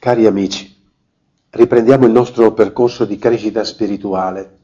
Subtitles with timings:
[0.00, 0.74] Cari amici,
[1.50, 4.60] riprendiamo il nostro percorso di crescita spirituale,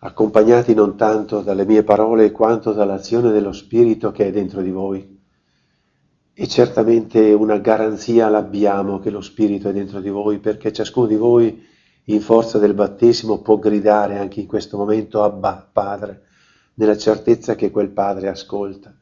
[0.00, 5.20] accompagnati non tanto dalle mie parole quanto dall'azione dello Spirito che è dentro di voi.
[6.34, 11.14] E certamente una garanzia l'abbiamo che lo Spirito è dentro di voi, perché ciascuno di
[11.14, 11.64] voi,
[12.06, 16.22] in forza del battesimo, può gridare anche in questo momento Abba, Padre,
[16.74, 18.92] nella certezza che quel Padre ascolta.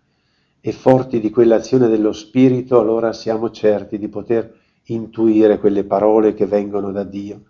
[0.61, 4.58] E forti di quell'azione dello Spirito, allora siamo certi di poter
[4.89, 7.43] intuire quelle parole che vengono da Dio.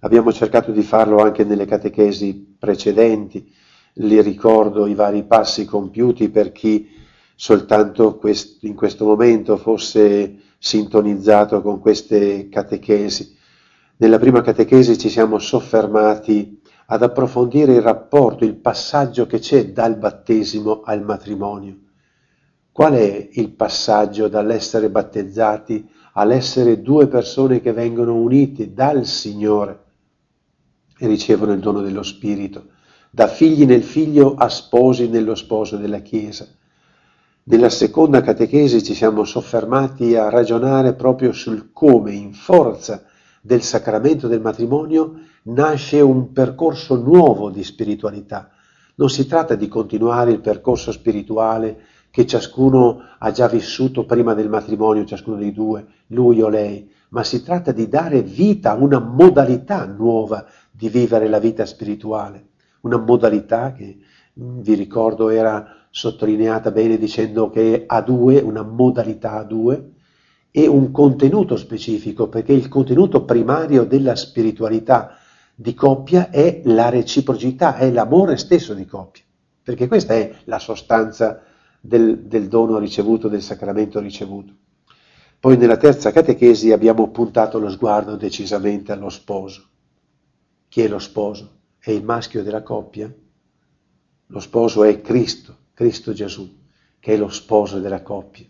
[0.00, 3.52] Abbiamo cercato di farlo anche nelle catechesi precedenti,
[3.94, 6.88] li ricordo i vari passi compiuti per chi
[7.34, 13.36] soltanto quest- in questo momento fosse sintonizzato con queste catechesi.
[13.96, 19.96] Nella prima catechesi ci siamo soffermati ad approfondire il rapporto, il passaggio che c'è dal
[19.96, 21.76] battesimo al matrimonio.
[22.72, 29.84] Qual è il passaggio dall'essere battezzati all'essere due persone che vengono unite dal Signore
[30.98, 32.66] e ricevono il dono dello Spirito,
[33.10, 36.46] da figli nel figlio a sposi nello sposo della Chiesa.
[37.44, 43.04] Nella seconda catechesi ci siamo soffermati a ragionare proprio sul come, in forza
[43.40, 48.50] del sacramento del matrimonio, nasce un percorso nuovo di spiritualità.
[48.96, 54.48] Non si tratta di continuare il percorso spirituale che ciascuno ha già vissuto prima del
[54.48, 58.98] matrimonio, ciascuno dei due, lui o lei, ma si tratta di dare vita a una
[58.98, 62.46] modalità nuova di vivere la vita spirituale,
[62.80, 63.98] una modalità che
[64.38, 69.92] mm, vi ricordo era sottolineata bene dicendo che è a due, una modalità a due,
[70.52, 75.16] e un contenuto specifico, perché il contenuto primario della spiritualità
[75.54, 79.22] di coppia è la reciprocità, è l'amore stesso di coppia,
[79.62, 81.42] perché questa è la sostanza
[81.80, 84.54] del, del dono ricevuto, del sacramento ricevuto.
[85.40, 89.64] Poi nella terza catechesi abbiamo puntato lo sguardo decisamente allo sposo.
[90.68, 91.58] Chi è lo sposo?
[91.78, 93.12] È il maschio della coppia?
[94.26, 96.58] Lo sposo è Cristo, Cristo Gesù,
[97.00, 98.44] che è lo sposo della coppia.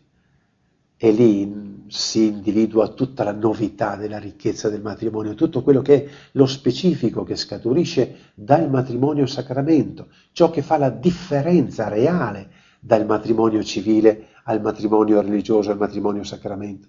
[0.96, 6.08] E lì si individua tutta la novità della ricchezza del matrimonio, tutto quello che è
[6.32, 13.62] lo specifico che scaturisce dal matrimonio sacramento, ciò che fa la differenza reale dal matrimonio
[13.62, 16.88] civile al matrimonio religioso, al matrimonio sacramento.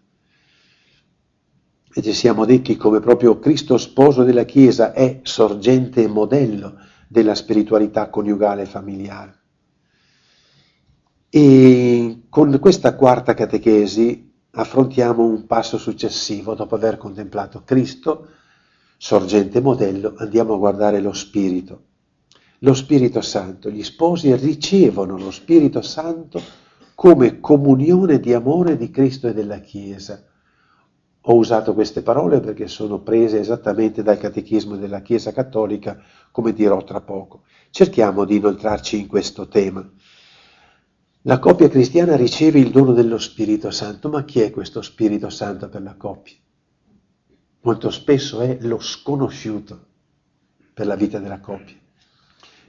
[1.94, 6.78] E ci siamo detti come proprio Cristo sposo della Chiesa è sorgente e modello
[7.10, 9.40] della spiritualità coniugale e familiare.
[11.30, 18.28] E con questa quarta catechesi affrontiamo un passo successivo, dopo aver contemplato Cristo,
[18.98, 21.90] sorgente modello, andiamo a guardare lo Spirito
[22.64, 23.70] lo Spirito Santo.
[23.70, 26.42] Gli sposi ricevono lo Spirito Santo
[26.94, 30.24] come comunione di amore di Cristo e della Chiesa.
[31.26, 36.02] Ho usato queste parole perché sono prese esattamente dal Catechismo della Chiesa Cattolica,
[36.32, 37.44] come dirò tra poco.
[37.72, 39.88] Cerchiamo di inoltrarci in questo tema.
[41.24, 45.70] La coppia cristiana riceve il dono dello Spirito Santo, ma chi è questo Spirito Santo
[45.70, 46.36] per la coppia?
[47.62, 49.86] Molto spesso è lo sconosciuto
[50.74, 51.81] per la vita della coppia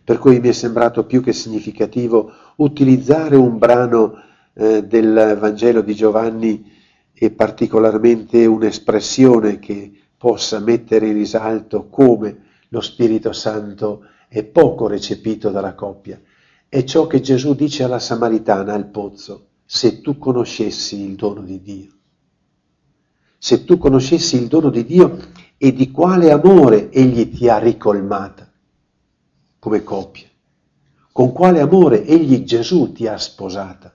[0.04, 4.14] per cui mi è sembrato più che significativo utilizzare un brano
[4.54, 6.70] eh, del Vangelo di Giovanni
[7.14, 15.50] e particolarmente un'espressione che possa mettere in risalto come lo Spirito Santo è poco recepito
[15.50, 16.20] dalla coppia.
[16.68, 21.60] È ciò che Gesù dice alla Samaritana al pozzo, se tu conoscessi il dono di
[21.60, 21.90] Dio.
[23.38, 25.18] Se tu conoscessi il dono di Dio
[25.58, 28.51] e di quale amore egli ti ha ricolmata
[29.62, 30.26] come coppia.
[31.12, 33.94] Con quale amore egli Gesù ti ha sposata.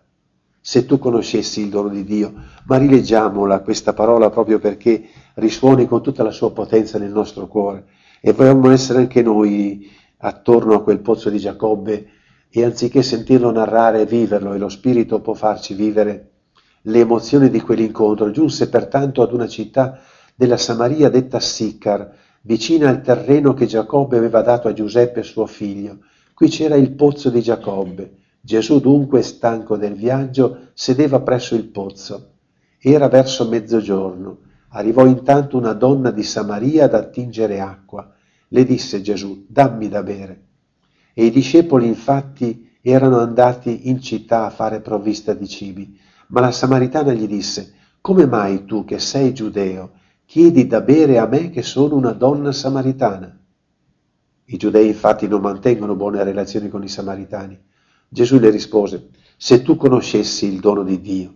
[0.62, 2.34] Se tu conoscessi il dono di Dio,
[2.68, 7.88] ma rileggiamola questa parola proprio perché risuoni con tutta la sua potenza nel nostro cuore
[8.22, 12.08] e vogliamo essere anche noi attorno a quel pozzo di Giacobbe
[12.50, 16.32] e anziché sentirlo narrare, viverlo e lo Spirito può farci vivere
[16.84, 18.32] le emozioni di quell'incontro.
[18.32, 20.00] Giunse pertanto ad una città
[20.34, 22.10] della Samaria detta Sicar,
[22.48, 26.00] vicina al terreno che Giacobbe aveva dato a Giuseppe suo figlio.
[26.34, 28.20] Qui c'era il pozzo di Giacobbe.
[28.40, 32.36] Gesù dunque, stanco del viaggio, sedeva presso il pozzo.
[32.80, 34.38] Era verso mezzogiorno.
[34.70, 38.14] Arrivò intanto una donna di Samaria ad attingere acqua.
[38.48, 40.44] Le disse Gesù, dammi da bere.
[41.14, 46.00] E i discepoli infatti erano andati in città a fare provvista di cibi.
[46.28, 49.96] Ma la Samaritana gli disse, come mai tu che sei giudeo
[50.28, 53.34] chiedi da bere a me che sono una donna samaritana.
[54.50, 57.58] I giudei infatti non mantengono buone relazioni con i samaritani.
[58.10, 59.08] Gesù le rispose,
[59.38, 61.34] se tu conoscessi il dono di Dio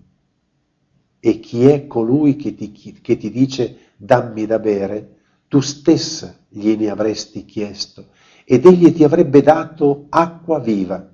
[1.19, 5.19] E chi è colui che ti, che ti dice dammi da bere?
[5.47, 8.07] Tu stessa gliene avresti chiesto
[8.43, 11.09] ed egli ti avrebbe dato acqua viva.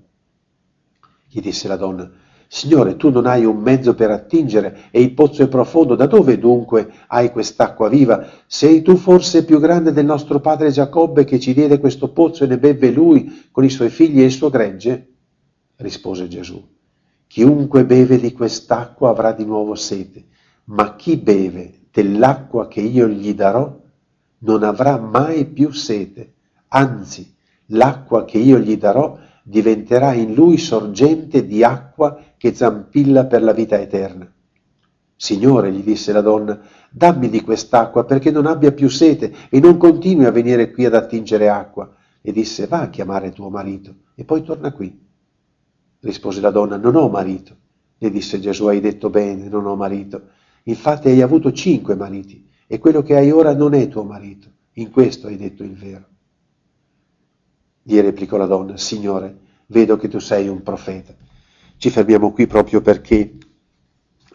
[1.28, 2.10] Gli disse la donna,
[2.50, 6.40] Signore, tu non hai un mezzo per attingere e il pozzo è profondo, da dove
[6.40, 8.26] dunque hai quest'acqua viva?
[8.48, 12.48] Sei tu forse più grande del nostro padre Giacobbe che ci diede questo pozzo e
[12.48, 15.14] ne beve lui con i suoi figli e il suo gregge?
[15.76, 16.66] Rispose Gesù,
[17.28, 20.26] chiunque beve di quest'acqua avrà di nuovo sete,
[20.66, 23.78] ma chi beve dell'acqua che io gli darò
[24.40, 26.34] non avrà mai più sete,
[26.70, 27.36] anzi
[27.68, 29.18] l'acqua che io gli darò
[29.50, 34.30] diventerà in lui sorgente di acqua che zampilla per la vita eterna.
[35.16, 36.60] Signore, gli disse la donna,
[36.92, 40.96] dammi di quest'acqua perché non abbia più sete e non continui a venire qui ad
[40.96, 41.96] attingere acqua.
[42.22, 45.00] E disse, va a chiamare tuo marito e poi torna qui.
[46.02, 47.56] Rispose la donna, non ho marito.
[47.98, 50.24] Le disse Gesù, hai detto bene, non ho marito.
[50.64, 54.50] Infatti hai avuto cinque mariti e quello che hai ora non è tuo marito.
[54.74, 56.06] In questo hai detto il vero.
[57.90, 59.38] Gli replicò la donna, Signore,
[59.68, 61.16] vedo che tu sei un profeta.
[61.78, 63.38] Ci fermiamo qui proprio perché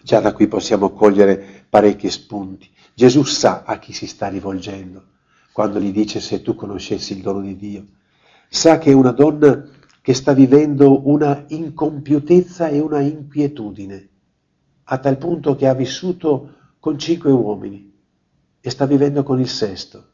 [0.03, 2.71] già da qui possiamo cogliere parecchi spunti.
[2.95, 5.05] Gesù sa a chi si sta rivolgendo
[5.53, 7.85] quando gli dice se tu conoscessi il dono di Dio.
[8.49, 9.63] Sa che è una donna
[10.01, 14.09] che sta vivendo una incompiutezza e una inquietudine,
[14.85, 17.93] a tal punto che ha vissuto con cinque uomini
[18.63, 20.12] e sta vivendo con il sesto.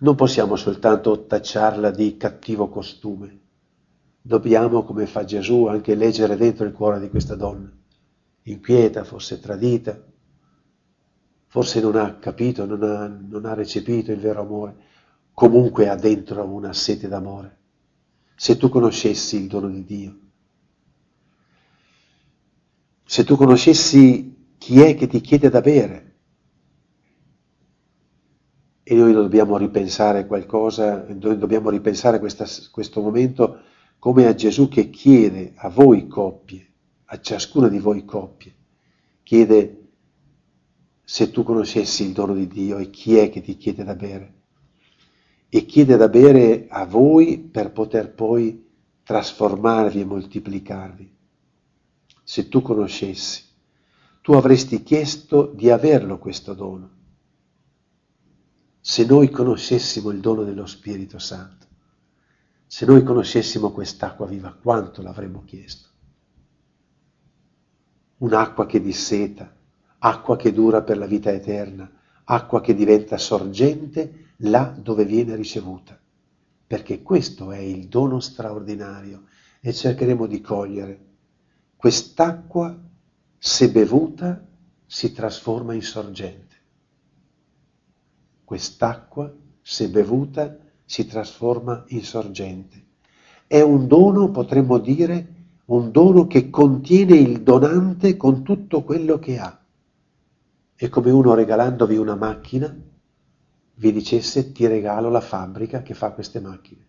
[0.00, 3.40] Non possiamo soltanto tacciarla di cattivo costume,
[4.20, 7.68] dobbiamo, come fa Gesù, anche leggere dentro il cuore di questa donna,
[8.42, 10.00] inquieta, forse tradita,
[11.46, 14.76] forse non ha capito, non ha, non ha recepito il vero amore,
[15.32, 17.56] comunque ha dentro una sete d'amore.
[18.36, 20.18] Se tu conoscessi il dono di Dio,
[23.04, 26.17] se tu conoscessi chi è che ti chiede da bere,
[28.90, 33.60] e noi dobbiamo ripensare qualcosa, noi dobbiamo ripensare questa, questo momento
[33.98, 36.66] come a Gesù che chiede a voi coppie,
[37.04, 38.54] a ciascuna di voi coppie,
[39.22, 39.88] chiede
[41.04, 44.34] se tu conoscessi il dono di Dio e chi è che ti chiede da bere.
[45.50, 48.70] E chiede da bere a voi per poter poi
[49.02, 51.14] trasformarvi e moltiplicarvi.
[52.24, 53.42] Se tu conoscessi,
[54.22, 56.96] tu avresti chiesto di averlo questo dono.
[58.90, 61.66] Se noi conoscessimo il dono dello Spirito Santo,
[62.66, 65.90] se noi conoscessimo quest'acqua viva, quanto l'avremmo chiesto?
[68.16, 69.54] Un'acqua che disseta,
[69.98, 71.92] acqua che dura per la vita eterna,
[72.24, 76.00] acqua che diventa sorgente là dove viene ricevuta.
[76.66, 79.24] Perché questo è il dono straordinario
[79.60, 81.04] e cercheremo di cogliere.
[81.76, 82.74] Quest'acqua,
[83.36, 84.42] se bevuta,
[84.86, 86.47] si trasforma in sorgente.
[88.48, 89.30] Quest'acqua,
[89.60, 90.56] se bevuta,
[90.86, 92.86] si trasforma in sorgente.
[93.46, 95.34] È un dono, potremmo dire,
[95.66, 99.62] un dono che contiene il donante con tutto quello che ha.
[100.74, 102.74] È come uno regalandovi una macchina
[103.74, 106.86] vi dicesse ti regalo la fabbrica che fa queste macchine.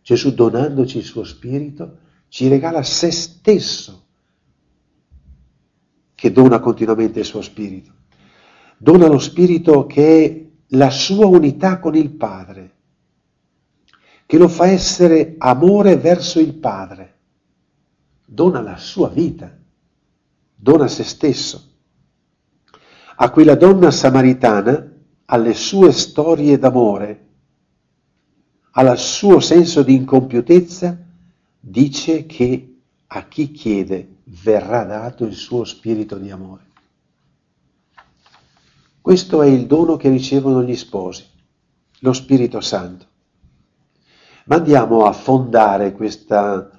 [0.00, 1.98] Gesù donandoci il suo spirito
[2.28, 4.06] ci regala se stesso
[6.14, 7.98] che dona continuamente il suo spirito.
[8.82, 12.74] Dona lo spirito che è la sua unità con il Padre,
[14.24, 17.18] che lo fa essere amore verso il Padre,
[18.24, 19.54] dona la sua vita,
[20.54, 21.72] dona se stesso.
[23.16, 24.90] A quella donna samaritana,
[25.26, 27.26] alle sue storie d'amore,
[28.70, 30.98] al suo senso di incompiutezza,
[31.60, 36.68] dice che a chi chiede verrà dato il suo spirito di amore.
[39.10, 41.24] Questo è il dono che ricevono gli sposi,
[42.02, 43.06] lo Spirito Santo.
[44.44, 46.70] Ma andiamo a fondare questa,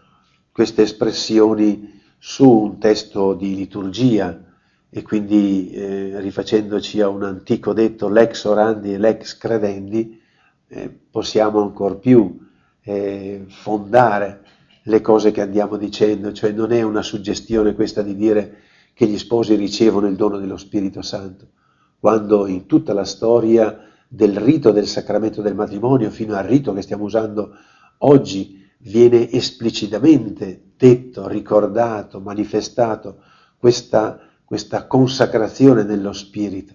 [0.50, 4.46] queste espressioni su un testo di liturgia
[4.90, 10.18] e quindi eh, rifacendoci a un antico detto lex orandi e lex credendi,
[10.70, 12.48] eh, possiamo ancor più
[12.82, 14.46] eh, fondare
[14.84, 18.60] le cose che andiamo dicendo, cioè non è una suggestione questa di dire
[18.94, 21.60] che gli sposi ricevono il dono dello Spirito Santo
[22.02, 23.78] quando in tutta la storia
[24.08, 27.52] del rito del sacramento del matrimonio fino al rito che stiamo usando
[28.00, 33.18] oggi viene esplicitamente detto, ricordato, manifestato
[33.60, 36.74] questa, questa consacrazione nello spirito.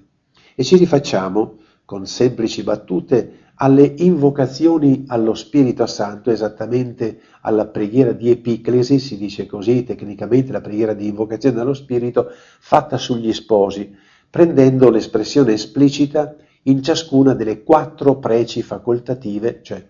[0.54, 8.30] E ci rifacciamo con semplici battute alle invocazioni allo Spirito Santo, esattamente alla preghiera di
[8.30, 12.28] epiclesi, si dice così tecnicamente la preghiera di invocazione allo Spirito,
[12.61, 13.92] fatta sugli sposi,
[14.30, 19.87] prendendo l'espressione esplicita in ciascuna delle quattro preci facoltative, cioè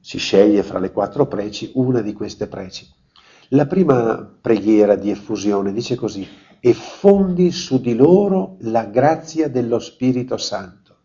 [0.00, 2.86] si sceglie fra le quattro preci una di queste preci.
[3.50, 6.26] La prima preghiera di effusione dice così,
[6.60, 10.96] e fondi su di loro la grazia dello Spirito Santo,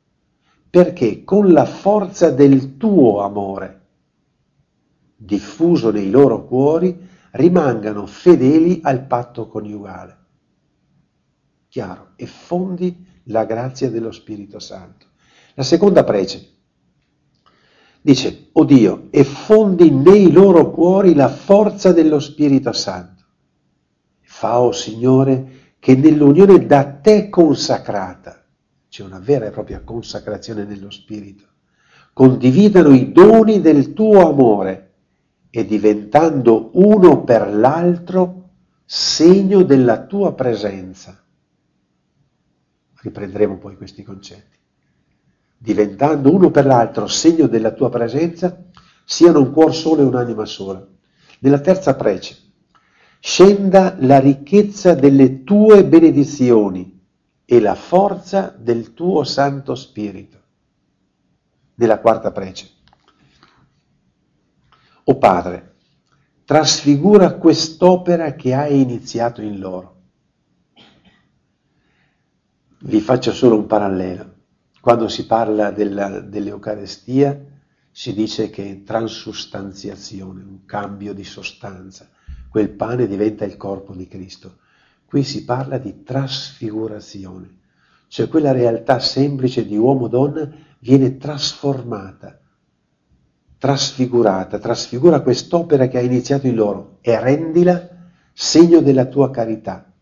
[0.70, 3.82] perché con la forza del tuo amore,
[5.16, 10.18] diffuso nei loro cuori, rimangano fedeli al patto coniugale.
[11.74, 15.08] Chiaro, e fondi la grazia dello Spirito Santo.
[15.56, 16.50] La seconda prece
[18.00, 23.24] dice, o Dio, e fondi nei loro cuori la forza dello Spirito Santo.
[24.22, 28.46] Fa, o oh Signore, che nell'unione da te consacrata,
[28.88, 31.46] c'è una vera e propria consacrazione nello Spirito,
[32.14, 34.92] condividano i doni del tuo amore
[35.50, 38.50] e diventando uno per l'altro
[38.86, 41.18] segno della tua presenza
[43.04, 44.58] Riprenderemo poi questi concetti.
[45.58, 48.64] Diventando uno per l'altro segno della tua presenza,
[49.04, 50.88] siano un cuor solo e un'anima sola.
[51.40, 52.38] Nella terza prece,
[53.20, 56.98] scenda la ricchezza delle tue benedizioni
[57.44, 60.40] e la forza del tuo Santo Spirito.
[61.76, 62.70] Nella quarta prece,
[65.04, 65.74] o Padre,
[66.46, 69.93] trasfigura quest'opera che hai iniziato in loro
[72.86, 74.32] vi faccio solo un parallelo.
[74.82, 77.40] Quando si parla dell'Eucarestia
[77.90, 82.10] si dice che è transustanziazione, un cambio di sostanza.
[82.50, 84.58] Quel pane diventa il corpo di Cristo.
[85.06, 87.60] Qui si parla di trasfigurazione,
[88.08, 92.38] cioè quella realtà semplice di uomo-donna viene trasformata,
[93.58, 97.90] trasfigurata, trasfigura quest'opera che ha iniziato in loro e rendila
[98.34, 99.93] segno della tua carità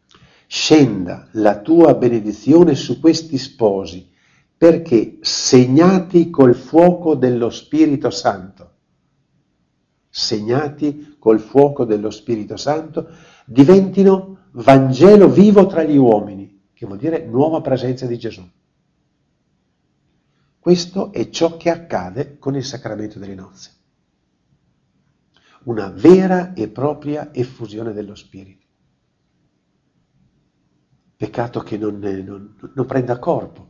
[0.53, 4.11] scenda la tua benedizione su questi sposi,
[4.57, 8.71] perché segnati col fuoco dello Spirito Santo,
[10.09, 13.07] segnati col fuoco dello Spirito Santo,
[13.45, 18.45] diventino Vangelo vivo tra gli uomini, che vuol dire nuova presenza di Gesù.
[20.59, 23.71] Questo è ciò che accade con il sacramento delle nozze.
[25.63, 28.60] Una vera e propria effusione dello Spirito.
[31.21, 33.69] Peccato che non, non, non prenda corpo.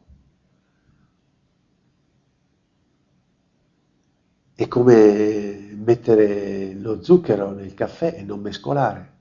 [4.55, 9.13] È come mettere lo zucchero nel caffè e non mescolare.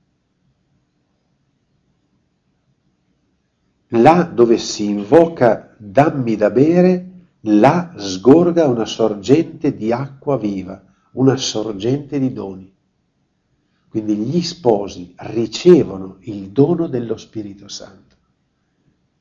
[3.88, 7.10] Là dove si invoca dammi da bere,
[7.40, 10.80] là sgorga una sorgente di acqua viva,
[11.14, 12.72] una sorgente di doni.
[13.88, 18.18] Quindi gli sposi ricevono il dono dello Spirito Santo.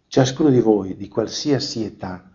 [0.10, 2.32] Ciascuno di voi, di qualsiasi età,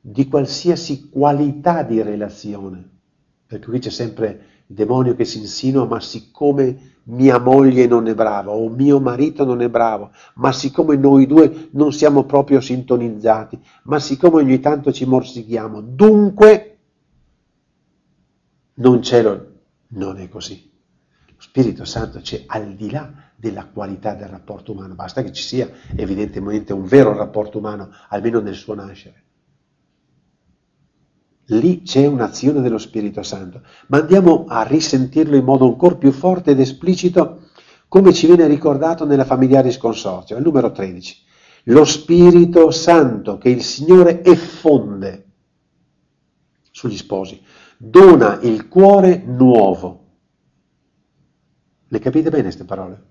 [0.00, 2.88] di qualsiasi qualità di relazione,
[3.44, 8.14] perché qui c'è sempre il demonio che si insinua, ma siccome mia moglie non è
[8.14, 13.60] brava o mio marito non è bravo, ma siccome noi due non siamo proprio sintonizzati,
[13.84, 16.78] ma siccome ogni tanto ci morsichiamo, dunque
[18.74, 19.48] non c'è lo...
[19.88, 20.70] Non è così.
[21.26, 25.42] Lo Spirito Santo c'è al di là della qualità del rapporto umano, basta che ci
[25.42, 29.24] sia evidentemente un vero rapporto umano, almeno nel suo nascere.
[31.46, 36.50] Lì c'è un'azione dello Spirito Santo, ma andiamo a risentirlo in modo ancora più forte
[36.50, 37.48] ed esplicito
[37.88, 41.16] come ci viene ricordato nella familiare sconsorzio, al numero 13.
[41.64, 45.24] Lo Spirito Santo che il Signore effonde
[46.70, 47.42] sugli sposi,
[47.78, 50.04] dona il cuore nuovo.
[51.88, 53.09] Le capite bene queste parole?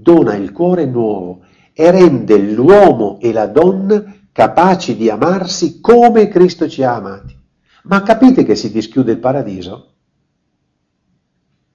[0.00, 1.40] Dona il cuore nuovo
[1.72, 7.36] e rende l'uomo e la donna capaci di amarsi come Cristo ci ha amati.
[7.84, 9.94] Ma capite che si dischiude il paradiso?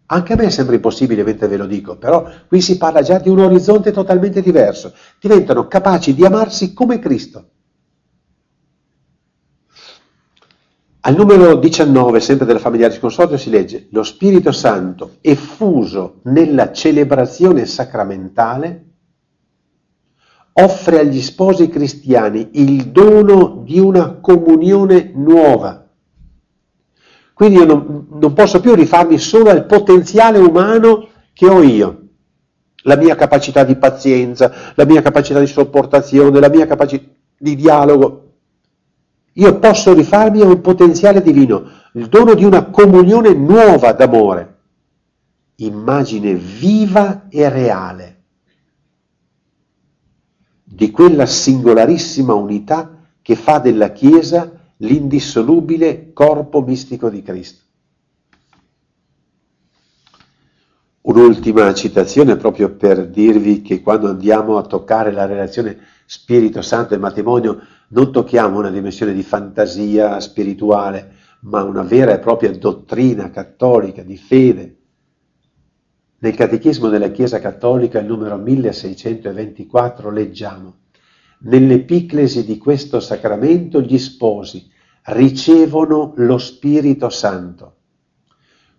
[0.06, 3.30] Anche a me sembra impossibile mentre ve lo dico, però qui si parla già di
[3.30, 4.94] un orizzonte totalmente diverso.
[5.20, 7.50] Diventano capaci di amarsi come Cristo.
[11.06, 17.66] Al numero 19, sempre della familiare consortio, si legge lo Spirito Santo effuso nella celebrazione
[17.66, 18.86] sacramentale
[20.54, 25.90] offre agli sposi cristiani il dono di una comunione nuova.
[27.34, 32.02] Quindi io non, non posso più rifarmi solo al potenziale umano che ho io,
[32.84, 38.23] la mia capacità di pazienza, la mia capacità di sopportazione, la mia capacità di dialogo
[39.34, 44.58] Io posso rifarmi a un potenziale divino, il dono di una comunione nuova d'amore,
[45.56, 48.14] immagine viva e reale
[50.64, 57.62] di quella singolarissima unità che fa della Chiesa l'indissolubile corpo mistico di Cristo.
[61.02, 66.98] Un'ultima citazione proprio per dirvi che quando andiamo a toccare la relazione Spirito Santo e
[66.98, 67.60] matrimonio
[67.90, 74.18] non tocchiamo una dimensione di fantasia spirituale, ma una vera e propria dottrina cattolica di
[74.18, 74.78] fede.
[76.20, 80.82] Nel Catechismo della Chiesa Cattolica, il numero 1624, leggiamo
[81.46, 84.72] Nell'epiclesi di questo sacramento gli sposi
[85.08, 87.76] ricevono lo Spirito Santo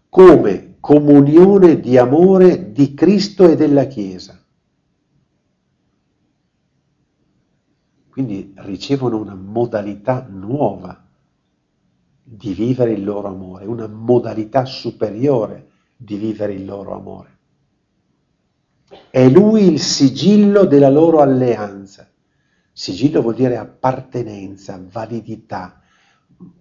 [0.09, 4.44] come comunione di amore di Cristo e della Chiesa.
[8.15, 11.05] Quindi ricevono una modalità nuova
[12.23, 17.39] di vivere il loro amore, una modalità superiore di vivere il loro amore.
[19.11, 22.09] È lui il sigillo della loro alleanza.
[22.73, 25.83] Sigillo vuol dire appartenenza, validità,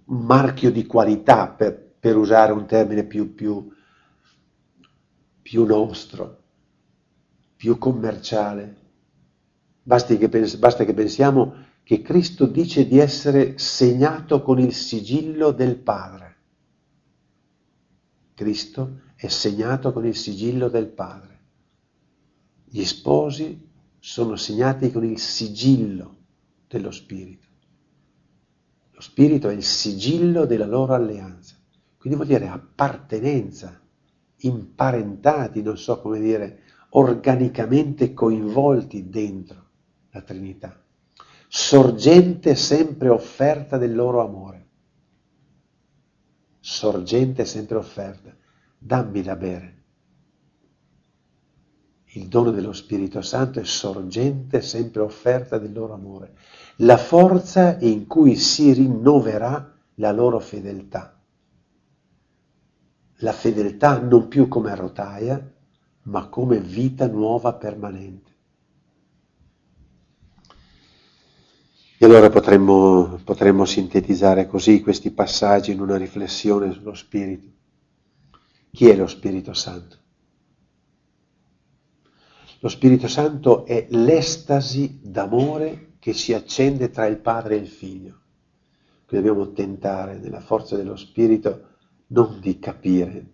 [0.06, 3.72] marchio di qualità, per, per usare un termine più, più,
[5.40, 6.42] più nostro,
[7.56, 8.78] più commerciale.
[9.86, 15.52] Basti che, pens- basta che pensiamo che Cristo dice di essere segnato con il sigillo
[15.52, 16.38] del Padre.
[18.34, 21.40] Cristo è segnato con il sigillo del Padre.
[22.64, 26.18] Gli sposi sono segnati con il sigillo
[26.68, 27.48] dello Spirito.
[28.92, 31.58] Lo Spirito è il sigillo della loro alleanza.
[31.98, 33.82] Quindi vuol dire appartenenza,
[34.38, 36.62] imparentati, non so come dire,
[36.92, 39.63] organicamente coinvolti dentro
[40.14, 40.80] la Trinità,
[41.48, 44.62] sorgente sempre offerta del loro amore.
[46.60, 48.34] Sorgente sempre offerta,
[48.78, 49.82] dammi da bere.
[52.16, 56.36] Il dono dello Spirito Santo è sorgente sempre offerta del loro amore,
[56.78, 61.20] la forza in cui si rinnoverà la loro fedeltà.
[63.18, 65.52] La fedeltà non più come rotaia,
[66.04, 68.33] ma come vita nuova permanente.
[72.04, 77.48] E allora potremmo, potremmo sintetizzare così questi passaggi in una riflessione sullo Spirito.
[78.72, 79.98] Chi è lo Spirito Santo?
[82.60, 88.20] Lo Spirito Santo è l'estasi d'amore che si accende tra il Padre e il Figlio.
[89.06, 91.68] Quindi dobbiamo tentare, nella forza dello Spirito,
[92.08, 93.26] non di capire,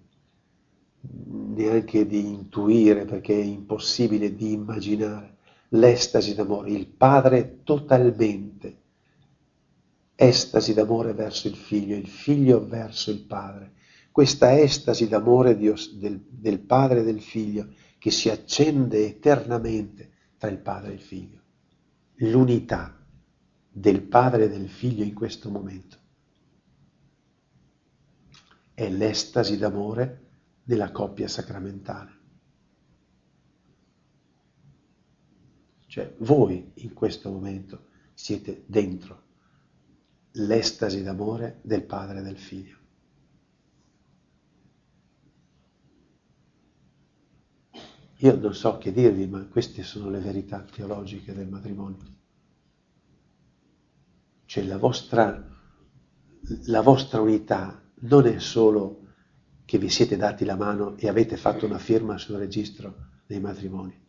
[1.01, 5.37] neanche di intuire, perché è impossibile di immaginare,
[5.69, 8.77] l'estasi d'amore, il Padre totalmente,
[10.15, 13.73] estasi d'amore verso il Figlio, il Figlio verso il Padre.
[14.11, 20.57] Questa estasi d'amore del, del Padre e del Figlio che si accende eternamente tra il
[20.57, 21.41] Padre e il Figlio.
[22.15, 22.97] L'unità
[23.71, 25.97] del Padre e del Figlio in questo momento
[28.73, 30.27] è l'estasi d'amore
[30.63, 32.18] della coppia sacramentale.
[35.89, 39.23] Cioè voi in questo momento siete dentro
[40.33, 42.77] l'estasi d'amore del padre e del figlio.
[48.17, 52.17] Io non so che dirvi, ma queste sono le verità teologiche del matrimonio.
[54.45, 55.43] Cioè la vostra,
[56.65, 59.07] la vostra unità non è solo
[59.65, 64.07] che vi siete dati la mano e avete fatto una firma sul registro dei matrimoni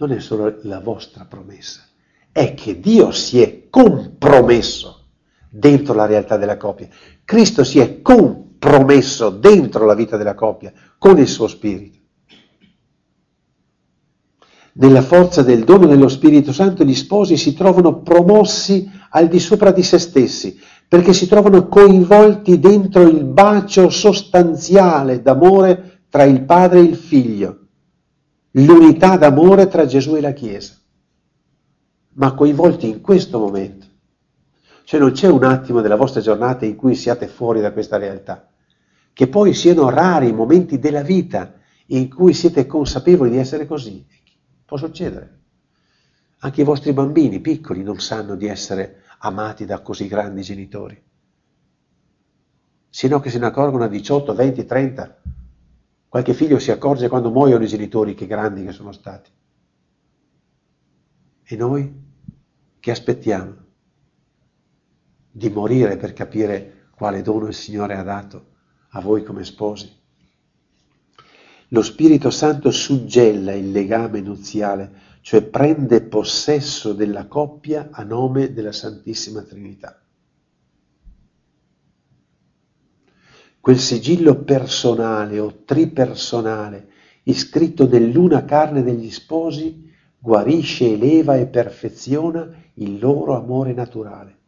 [0.00, 1.82] non è solo la vostra promessa,
[2.32, 5.08] è che Dio si è compromesso
[5.50, 6.88] dentro la realtà della coppia.
[7.22, 11.98] Cristo si è compromesso dentro la vita della coppia con il suo Spirito.
[14.72, 19.70] Nella forza del dono dello Spirito Santo gli sposi si trovano promossi al di sopra
[19.70, 20.58] di se stessi,
[20.88, 27.59] perché si trovano coinvolti dentro il bacio sostanziale d'amore tra il padre e il figlio
[28.52, 30.74] l'unità d'amore tra Gesù e la Chiesa,
[32.14, 33.86] ma coinvolti in questo momento.
[34.84, 38.48] Cioè non c'è un attimo della vostra giornata in cui siate fuori da questa realtà.
[39.12, 41.54] Che poi siano rari i momenti della vita
[41.86, 44.04] in cui siete consapevoli di essere così.
[44.64, 45.38] Può succedere.
[46.38, 51.00] Anche i vostri bambini piccoli non sanno di essere amati da così grandi genitori.
[52.88, 55.22] Sino che se ne accorgono a 18, 20, 30
[56.10, 59.30] Qualche figlio si accorge quando muoiono i genitori che grandi che sono stati.
[61.44, 62.08] E noi
[62.78, 63.68] che aspettiamo?
[65.30, 68.48] di morire per capire quale dono il Signore ha dato
[68.90, 69.98] a voi come sposi.
[71.68, 78.72] Lo Spirito Santo suggella il legame nuziale, cioè prende possesso della coppia a nome della
[78.72, 80.02] Santissima Trinità.
[83.60, 86.88] Quel sigillo personale o tripersonale
[87.24, 94.38] iscritto nell'una carne degli sposi guarisce, eleva e perfeziona il loro amore naturale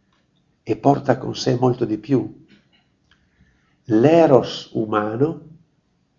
[0.62, 2.44] e porta con sé molto di più.
[3.84, 5.50] L'eros umano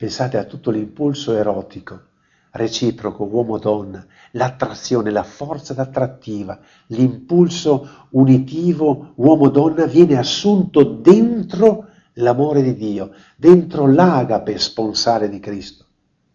[0.03, 2.07] Pensate a tutto l'impulso erotico,
[2.51, 13.11] reciproco, uomo-donna, l'attrazione, la forza d'attrattiva, l'impulso unitivo uomo-donna viene assunto dentro l'amore di Dio,
[13.35, 15.85] dentro l'agape sponsale di Cristo,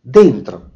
[0.01, 0.71] dentro.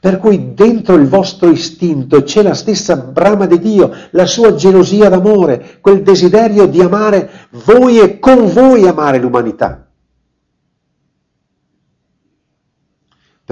[0.00, 5.08] Per cui dentro il vostro istinto c'è la stessa brama di Dio, la sua gelosia
[5.08, 9.86] d'amore, quel desiderio di amare voi e con voi amare l'umanità.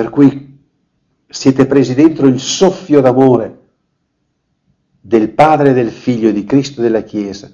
[0.00, 0.58] per cui
[1.28, 3.58] siete presi dentro il soffio d'amore
[4.98, 7.52] del Padre, del Figlio e di Cristo della Chiesa.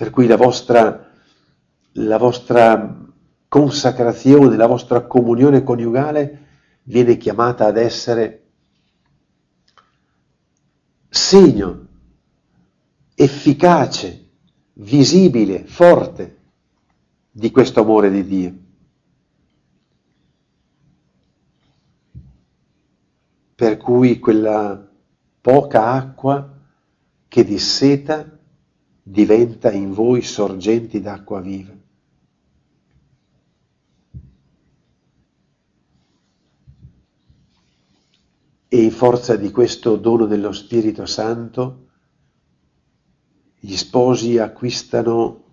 [0.00, 1.12] Per cui la vostra,
[1.92, 3.06] la vostra
[3.48, 6.46] consacrazione, la vostra comunione coniugale
[6.84, 8.46] viene chiamata ad essere
[11.06, 11.86] segno
[13.14, 14.30] efficace,
[14.72, 16.38] visibile, forte
[17.30, 18.54] di questo amore di Dio.
[23.54, 24.82] Per cui quella
[25.42, 26.58] poca acqua
[27.28, 28.38] che disseta
[29.02, 31.76] diventa in voi sorgenti d'acqua viva.
[38.72, 41.88] E in forza di questo dono dello Spirito Santo,
[43.58, 45.44] gli sposi acquistano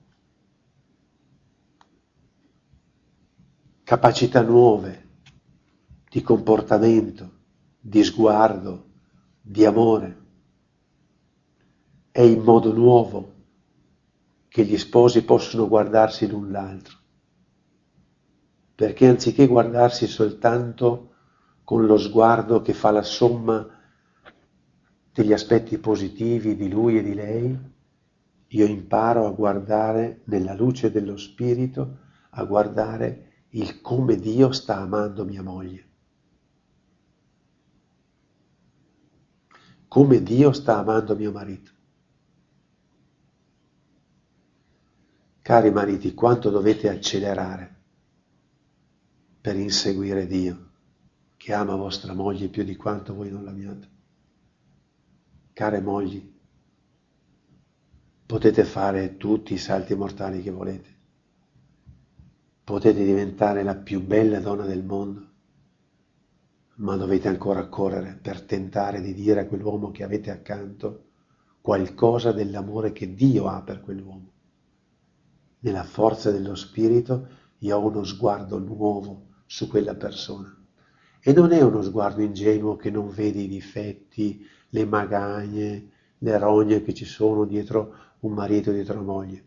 [3.83, 5.05] capacità nuove
[6.09, 7.31] di comportamento,
[7.79, 8.85] di sguardo,
[9.41, 10.25] di amore.
[12.11, 13.36] È in modo nuovo
[14.57, 16.97] che gli sposi possono guardarsi l'un l'altro,
[18.73, 21.13] perché anziché guardarsi soltanto
[21.63, 23.69] con lo sguardo che fa la somma
[25.13, 27.55] degli aspetti positivi di lui e di lei,
[28.47, 31.99] io imparo a guardare nella luce dello Spirito,
[32.31, 35.85] a guardare il come Dio sta amando mia moglie.
[39.87, 41.75] Come Dio sta amando mio marito.
[45.47, 47.73] Cari mariti, quanto dovete accelerare
[49.39, 50.71] per inseguire Dio,
[51.37, 53.89] che ama vostra moglie più di quanto voi non l'amiate.
[55.53, 56.35] Care mogli,
[58.25, 60.95] potete fare tutti i salti mortali che volete
[62.65, 65.27] potete diventare la più bella donna del mondo,
[66.75, 71.05] ma dovete ancora correre per tentare di dire a quell'uomo che avete accanto
[71.61, 74.31] qualcosa dell'amore che Dio ha per quell'uomo.
[75.59, 77.27] Nella forza dello Spirito
[77.59, 80.55] io ho uno sguardo nuovo su quella persona.
[81.19, 85.89] E non è uno sguardo ingenuo che non vede i difetti, le magagne,
[86.19, 89.45] le rogne che ci sono dietro un marito dietro una moglie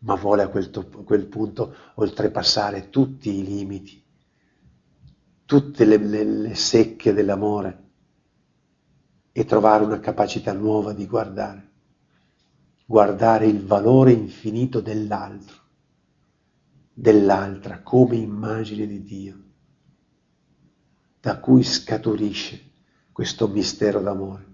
[0.00, 4.02] ma vuole a quel, to- quel punto oltrepassare tutti i limiti,
[5.44, 7.86] tutte le, le, le secche dell'amore
[9.32, 11.67] e trovare una capacità nuova di guardare,
[12.90, 15.56] guardare il valore infinito dell'altro,
[16.94, 19.42] dell'altra come immagine di Dio,
[21.20, 22.70] da cui scaturisce
[23.12, 24.46] questo mistero d'amore.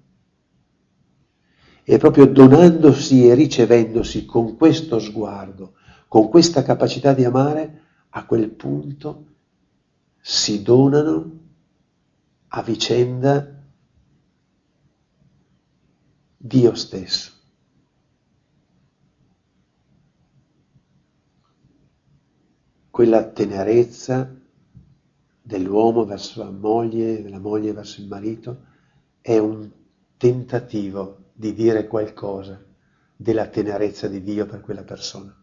[1.84, 5.74] E proprio donandosi e ricevendosi con questo sguardo,
[6.08, 9.26] con questa capacità di amare, a quel punto
[10.20, 11.38] si donano
[12.48, 13.62] a vicenda
[16.36, 17.33] Dio stesso.
[22.94, 24.32] Quella tenerezza
[25.42, 28.66] dell'uomo verso la moglie, della moglie verso il marito,
[29.20, 29.68] è un
[30.16, 32.64] tentativo di dire qualcosa
[33.16, 35.36] della tenerezza di Dio per quella persona.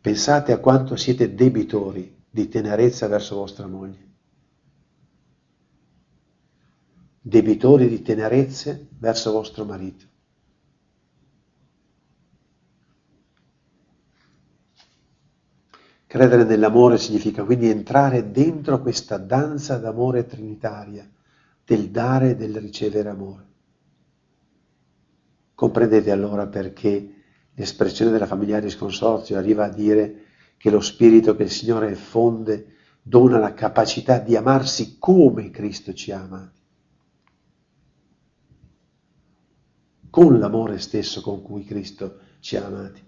[0.00, 4.12] Pensate a quanto siete debitori di tenerezza verso vostra moglie.
[7.20, 10.13] Debitori di tenerezze verso vostro marito.
[16.14, 21.10] Credere nell'amore significa quindi entrare dentro questa danza d'amore trinitaria
[21.64, 23.46] del dare e del ricevere amore.
[25.56, 27.14] Comprendete allora perché
[27.52, 33.38] l'espressione della familiare consorzio arriva a dire che lo spirito che il Signore fonde dona
[33.38, 36.48] la capacità di amarsi come Cristo ci ama,
[40.10, 43.02] con l'amore stesso con cui Cristo ci ha amati.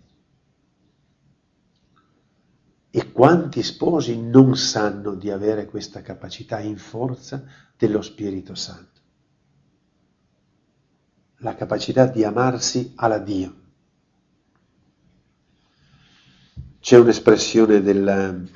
[2.96, 7.44] E quanti sposi non sanno di avere questa capacità in forza
[7.76, 9.00] dello Spirito Santo?
[11.40, 13.54] La capacità di amarsi alla Dio.
[16.80, 18.48] C'è un'espressione del,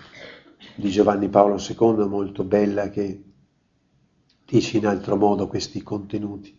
[0.75, 3.23] di Giovanni Paolo II molto bella che
[4.47, 6.59] dice in altro modo questi contenuti.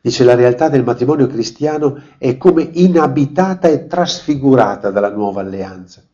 [0.00, 6.04] Dice la realtà del matrimonio cristiano è come inabitata e trasfigurata dalla nuova alleanza.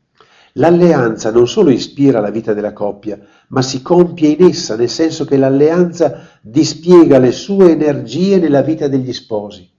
[0.58, 3.18] L'alleanza non solo ispira la vita della coppia,
[3.48, 8.88] ma si compie in essa, nel senso che l'alleanza dispiega le sue energie nella vita
[8.88, 9.70] degli sposi.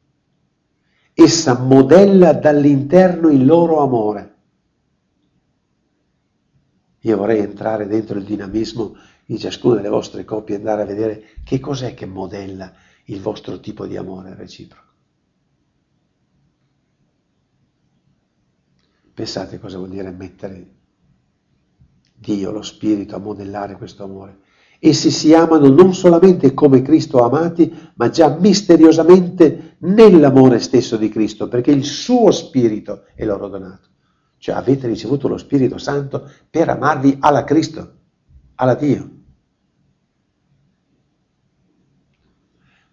[1.13, 4.35] Essa modella dall'interno il loro amore.
[7.01, 11.23] Io vorrei entrare dentro il dinamismo di ciascuna delle vostre coppie e andare a vedere
[11.43, 12.71] che cos'è che modella
[13.05, 14.88] il vostro tipo di amore reciproco.
[19.19, 20.75] Pensate cosa vuol dire mettere
[22.15, 24.39] Dio, lo Spirito, a modellare questo amore.
[24.79, 31.49] Essi si amano non solamente come Cristo amati, ma già misteriosamente nell'amore stesso di Cristo,
[31.49, 33.89] perché il suo Spirito è loro donato.
[34.37, 37.95] Cioè avete ricevuto lo Spirito Santo per amarvi alla Cristo,
[38.55, 39.09] alla Dio.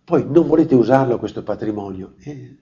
[0.02, 2.14] Poi non volete usarlo questo patrimonio.
[2.18, 2.56] Eh,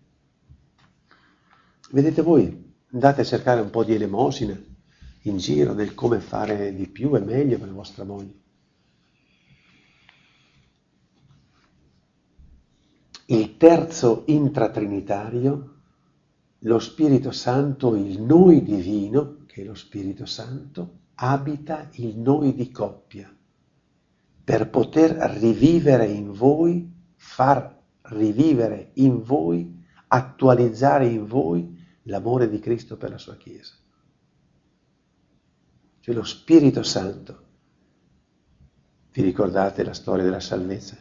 [1.92, 2.63] vedete voi,
[2.94, 4.56] andate a cercare un po' di elemosina
[5.22, 8.42] in giro del come fare di più e meglio per vostra moglie.
[13.26, 15.72] Il terzo intratrinitario
[16.60, 22.70] lo Spirito Santo, il noi divino, che è lo Spirito Santo, abita il noi di
[22.70, 23.28] coppia
[24.44, 31.73] per poter rivivere in voi, far rivivere in voi, attualizzare in voi
[32.04, 33.74] l'amore di Cristo per la sua Chiesa.
[36.00, 37.42] Cioè lo Spirito Santo.
[39.12, 40.96] Vi ricordate la storia della salvezza?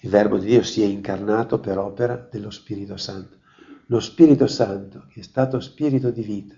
[0.00, 3.38] Il Verbo di Dio si è incarnato per opera dello Spirito Santo.
[3.86, 6.54] Lo Spirito Santo, che è stato spirito di vita,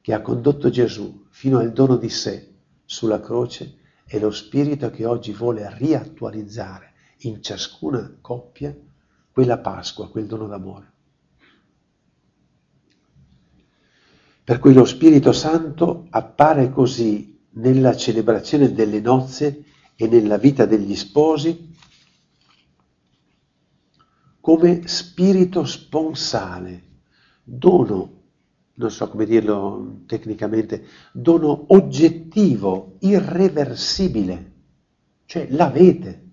[0.00, 2.54] che ha condotto Gesù fino al dono di sé
[2.84, 8.74] sulla croce, è lo Spirito che oggi vuole riattualizzare in ciascuna coppia
[9.30, 10.89] quella Pasqua, quel dono d'amore.
[14.50, 20.96] Per cui lo Spirito Santo appare così nella celebrazione delle nozze e nella vita degli
[20.96, 21.72] sposi
[24.40, 26.82] come spirito sponsale,
[27.44, 28.22] dono,
[28.74, 34.52] non so come dirlo tecnicamente, dono oggettivo, irreversibile,
[35.26, 36.28] cioè l'avete.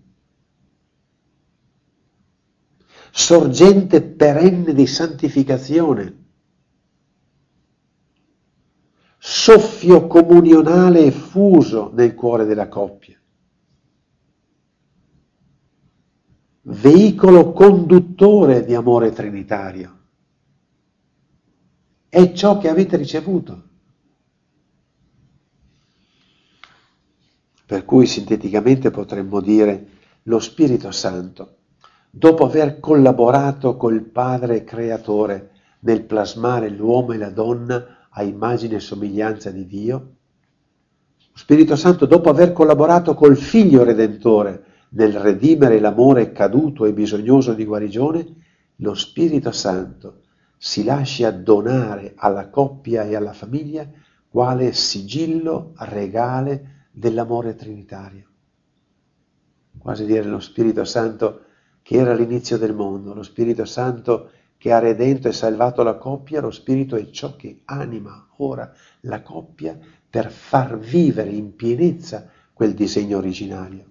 [3.11, 6.25] Sorgente perenne di santificazione,
[9.29, 13.19] soffio comunionale e fuso nel cuore della coppia.
[16.69, 19.95] veicolo conduttore di amore trinitario.
[22.09, 23.63] È ciò che avete ricevuto.
[27.65, 29.87] Per cui sinteticamente potremmo dire
[30.23, 31.57] lo Spirito Santo,
[32.09, 38.79] dopo aver collaborato col Padre Creatore nel plasmare l'uomo e la donna a immagine e
[38.79, 46.31] somiglianza di Dio, lo Spirito Santo dopo aver collaborato col Figlio Redentore nel redimere l'amore
[46.31, 48.35] caduto e bisognoso di guarigione,
[48.77, 50.21] lo Spirito Santo
[50.57, 53.87] si lascia donare alla coppia e alla famiglia
[54.27, 58.25] quale sigillo regale dell'amore trinitario.
[59.77, 61.41] Quasi dire lo Spirito Santo
[61.83, 66.41] che era l'inizio del mondo, lo Spirito Santo che ha redento e salvato la coppia,
[66.41, 69.77] lo Spirito è ciò che anima ora la coppia
[70.09, 73.85] per far vivere in pienezza quel disegno originario.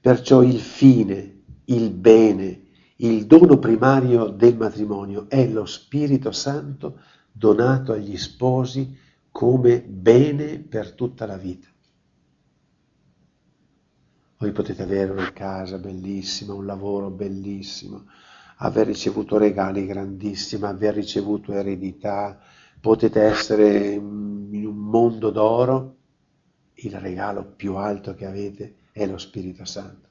[0.00, 2.60] Perciò il fine, il bene,
[2.96, 7.00] il dono primario del matrimonio è lo Spirito Santo
[7.32, 8.96] donato agli sposi
[9.30, 11.66] come bene per tutta la vita.
[14.38, 18.06] Voi potete avere una casa bellissima, un lavoro bellissimo,
[18.64, 22.38] aver ricevuto regali grandissimi, aver ricevuto eredità,
[22.80, 25.96] potete essere in un mondo d'oro,
[26.74, 30.08] il regalo più alto che avete è lo Spirito Santo.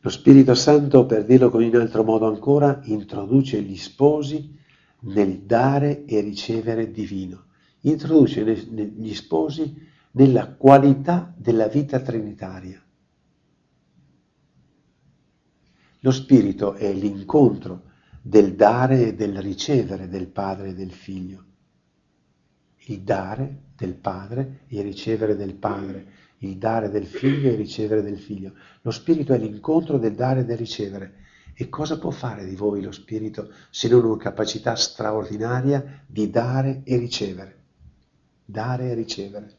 [0.00, 4.58] Lo Spirito Santo, per dirlo con un altro modo ancora, introduce gli sposi
[5.02, 7.44] nel dare e ricevere divino.
[7.82, 12.81] Introduce gli sposi nella qualità della vita trinitaria.
[16.04, 21.44] Lo Spirito è l'incontro del dare e del ricevere del Padre e del Figlio.
[22.86, 26.06] Il dare del Padre e il ricevere del Padre,
[26.38, 28.52] il dare del Figlio e il ricevere del Figlio.
[28.80, 31.20] Lo Spirito è l'incontro del dare e del ricevere.
[31.54, 36.80] E cosa può fare di voi lo Spirito se non una capacità straordinaria di dare
[36.82, 37.56] e ricevere?
[38.44, 39.56] Dare e ricevere.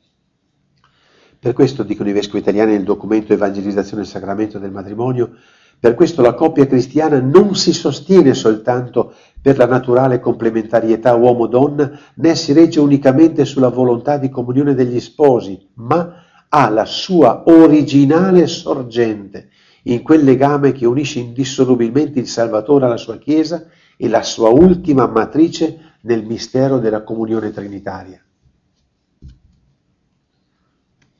[1.39, 5.37] Per questo, dicono i vescovi italiani nel documento Evangelizzazione e Sacramento del Matrimonio,
[5.83, 12.35] per questo la coppia cristiana non si sostiene soltanto per la naturale complementarietà uomo-donna, né
[12.35, 19.49] si regge unicamente sulla volontà di comunione degli sposi, ma ha la sua originale sorgente
[19.83, 23.65] in quel legame che unisce indissolubilmente il Salvatore alla sua Chiesa
[23.97, 28.23] e la sua ultima matrice nel mistero della comunione trinitaria.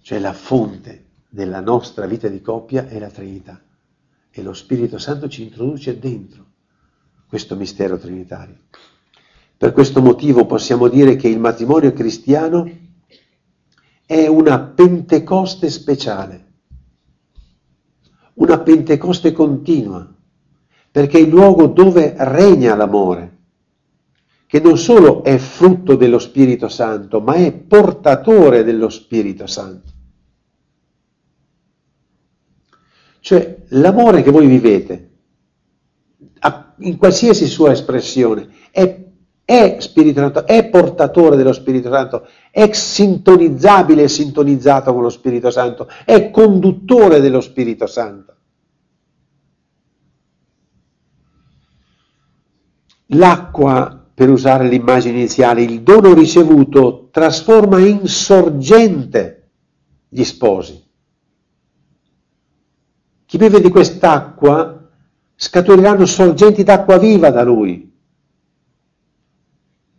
[0.02, 3.62] Cioè la fonte della nostra vita di coppia è la Trinità
[4.35, 6.45] e lo Spirito Santo ci introduce dentro
[7.27, 8.57] questo mistero trinitario.
[9.55, 12.69] Per questo motivo possiamo dire che il matrimonio cristiano
[14.05, 16.45] è una Pentecoste speciale,
[18.35, 20.11] una Pentecoste continua,
[20.91, 23.37] perché è il luogo dove regna l'amore,
[24.47, 29.91] che non solo è frutto dello Spirito Santo, ma è portatore dello Spirito Santo.
[33.23, 35.12] Cioè l'amore che voi vivete,
[36.79, 39.01] in qualsiasi sua espressione, è,
[39.45, 45.51] è Spirito Santo, è portatore dello Spirito Santo, è sintonizzabile e sintonizzato con lo Spirito
[45.51, 48.36] Santo, è conduttore dello Spirito Santo.
[53.05, 59.51] L'acqua, per usare l'immagine iniziale, il dono ricevuto trasforma in sorgente
[60.09, 60.82] gli sposi.
[63.33, 64.91] Chi beve di quest'acqua
[65.33, 67.91] scaturiranno sorgenti d'acqua viva da lui.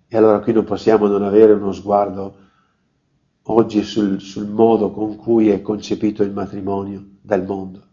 [0.06, 2.36] E allora qui non possiamo non avere uno sguardo
[3.42, 7.88] oggi sul, sul modo con cui è concepito il matrimonio dal mondo.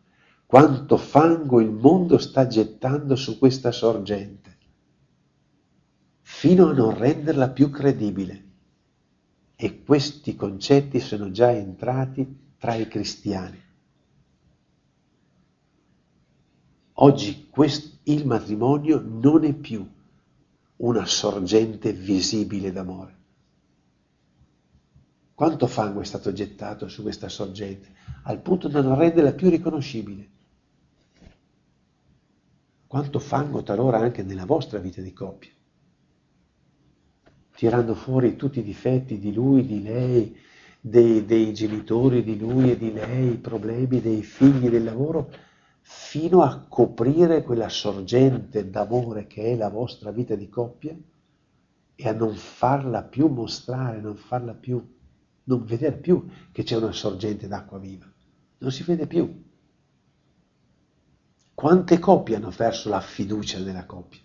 [0.46, 4.58] Quanto fango il mondo sta gettando su questa sorgente,
[6.22, 8.44] fino a non renderla più credibile.
[9.56, 13.61] E questi concetti sono già entrati tra i cristiani.
[17.04, 17.50] Oggi
[18.04, 19.88] il matrimonio non è più
[20.78, 23.16] una sorgente visibile d'amore.
[25.34, 27.90] Quanto fango è stato gettato su questa sorgente,
[28.24, 30.30] al punto da non renderla più riconoscibile.
[32.86, 35.50] Quanto fango talora anche nella vostra vita di coppia,
[37.56, 40.38] tirando fuori tutti i difetti di lui, di lei,
[40.80, 45.50] dei, dei genitori di lui e di lei, i problemi dei figli del lavoro,
[45.82, 50.96] fino a coprire quella sorgente d'amore che è la vostra vita di coppia
[51.96, 54.84] e a non farla più mostrare, non farla più,
[55.44, 58.06] non vedere più che c'è una sorgente d'acqua viva.
[58.60, 59.44] Non si vede più.
[61.54, 64.20] Quante coppie hanno perso la fiducia nella coppia?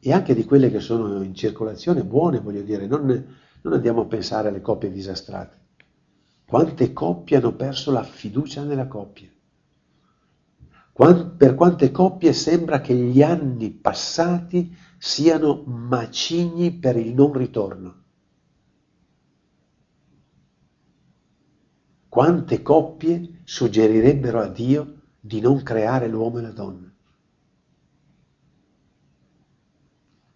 [0.00, 3.06] E anche di quelle che sono in circolazione buone, voglio dire, non,
[3.62, 5.56] non andiamo a pensare alle coppie disastrate.
[6.46, 9.28] Quante coppie hanno perso la fiducia nella coppia?
[10.98, 18.02] Per quante coppie sembra che gli anni passati siano macigni per il non ritorno.
[22.08, 26.92] Quante coppie suggerirebbero a Dio di non creare l'uomo e la donna?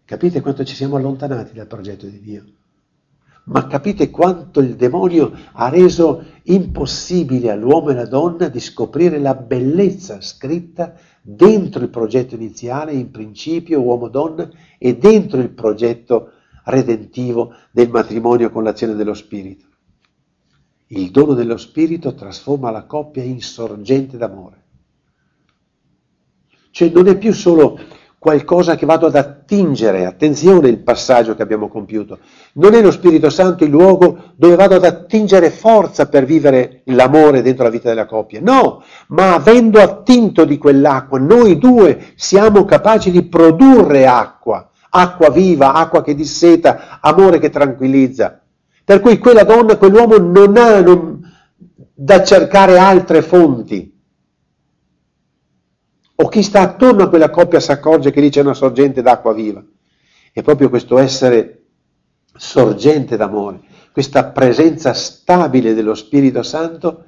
[0.04, 2.44] Capite quanto ci siamo allontanati dal progetto di Dio?
[3.44, 9.34] Ma capite quanto il demonio ha reso impossibile all'uomo e alla donna di scoprire la
[9.34, 14.48] bellezza scritta dentro il progetto iniziale, in principio uomo-donna,
[14.78, 16.32] e dentro il progetto
[16.64, 19.66] redentivo del matrimonio con l'azione dello Spirito.
[20.88, 24.60] Il dono dello Spirito trasforma la coppia in sorgente d'amore.
[26.70, 27.78] Cioè non è più solo
[28.22, 32.20] qualcosa che vado ad attingere, attenzione il passaggio che abbiamo compiuto,
[32.52, 37.42] non è lo Spirito Santo il luogo dove vado ad attingere forza per vivere l'amore
[37.42, 43.10] dentro la vita della coppia, no, ma avendo attinto di quell'acqua, noi due siamo capaci
[43.10, 48.40] di produrre acqua, acqua viva, acqua che disseta, amore che tranquillizza.
[48.84, 51.28] Per cui quella donna, quell'uomo non ha non,
[51.92, 53.91] da cercare altre fonti,
[56.14, 59.32] O chi sta attorno a quella coppia si accorge che lì c'è una sorgente d'acqua
[59.32, 59.64] viva.
[60.32, 61.64] È proprio questo essere
[62.34, 63.60] sorgente d'amore,
[63.92, 67.04] questa presenza stabile dello Spirito Santo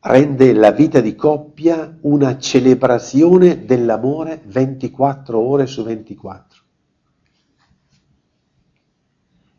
[0.00, 6.62] rende la vita di coppia una celebrazione dell'amore 24 ore su 24.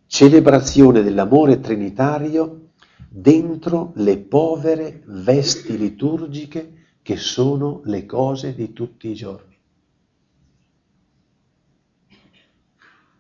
[0.06, 2.70] Celebrazione dell'amore trinitario
[3.10, 6.75] dentro le povere vesti liturgiche
[7.06, 9.56] che sono le cose di tutti i giorni.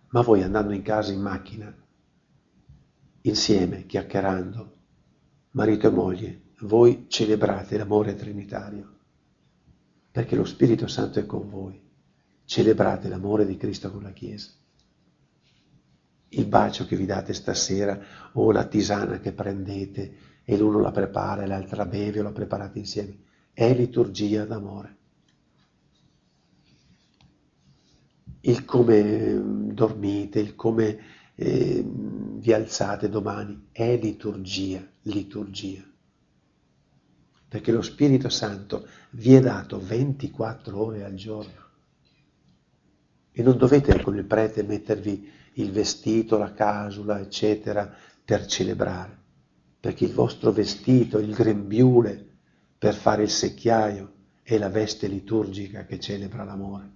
[0.07, 1.71] Ma voi andando in casa in macchina,
[3.21, 4.75] insieme, chiacchierando,
[5.51, 8.91] marito e moglie, voi celebrate l'amore trinitario,
[10.09, 11.79] perché lo Spirito Santo è con voi.
[12.43, 14.49] Celebrate l'amore di Cristo con la Chiesa.
[16.29, 17.99] Il bacio che vi date stasera
[18.31, 22.79] o la tisana che prendete e l'uno la prepara e l'altra beve o la preparate
[22.79, 23.24] insieme,
[23.55, 24.97] è liturgia d'amore.
[28.41, 30.99] Il come mm, dormite, il come
[31.33, 35.83] eh, vi alzate domani, è liturgia, liturgia
[37.55, 41.63] perché lo Spirito Santo vi è dato 24 ore al giorno.
[43.31, 47.89] E non dovete con il prete mettervi il vestito, la casula, eccetera,
[48.25, 49.17] per celebrare,
[49.79, 52.34] perché il vostro vestito, il grembiule
[52.77, 54.13] per fare il secchiaio,
[54.43, 56.91] è la veste liturgica che celebra l'amore.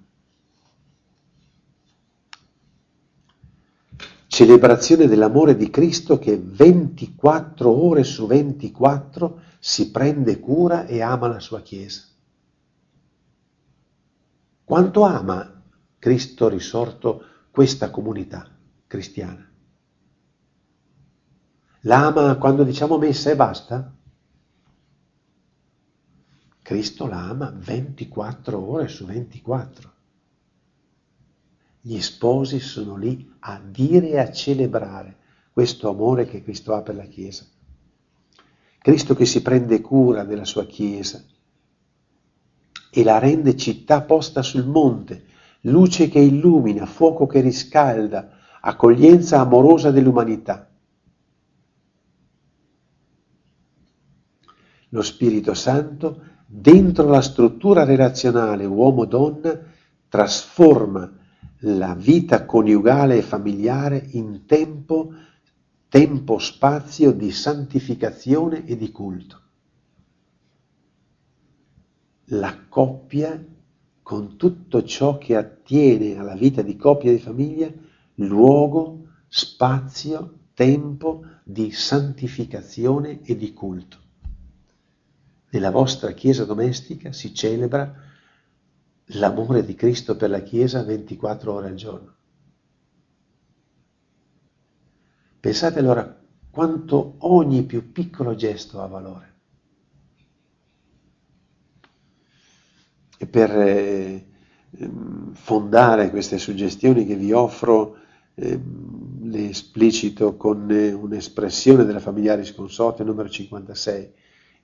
[4.28, 11.40] Celebrazione dell'amore di Cristo che 24 ore su 24 si prende cura e ama la
[11.40, 12.04] sua Chiesa.
[14.64, 15.64] Quanto ama
[15.98, 18.48] Cristo risorto questa comunità
[18.86, 19.50] cristiana?
[21.82, 23.96] L'ama quando diciamo messa e basta?
[26.70, 29.92] Cristo la ama 24 ore su 24.
[31.82, 35.18] Gli sposi sono lì a dire e a celebrare
[35.52, 37.48] questo amore che Cristo ha per la Chiesa.
[38.78, 41.26] Cristo che si prende cura della sua Chiesa
[42.92, 45.26] e la rende città posta sul monte,
[45.62, 50.70] luce che illumina, fuoco che riscalda, accoglienza amorosa dell'umanità.
[54.90, 59.66] Lo Spirito Santo, dentro la struttura relazionale uomo-donna,
[60.08, 61.16] trasforma
[61.60, 65.14] la vita coniugale e familiare in tempo
[65.90, 69.42] tempo-spazio di santificazione e di culto.
[72.26, 73.44] La coppia,
[74.04, 77.72] con tutto ciò che attiene alla vita di coppia e di famiglia,
[78.16, 84.09] luogo, spazio, tempo di santificazione e di culto.
[85.52, 88.08] Nella vostra Chiesa domestica si celebra
[89.14, 92.16] l'amore di Cristo per la Chiesa 24 ore al giorno.
[95.40, 96.20] Pensate allora
[96.52, 99.28] quanto ogni più piccolo gesto ha valore.
[103.18, 104.28] E per eh,
[104.72, 107.98] ehm, fondare queste suggestioni che vi offro,
[108.36, 108.60] eh,
[109.22, 114.14] le esplicito con eh, un'espressione della Familiaris Consorte numero 56.